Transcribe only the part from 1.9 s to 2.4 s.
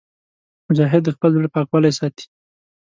ساتي.